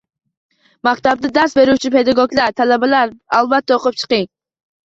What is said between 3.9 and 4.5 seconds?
chiqing.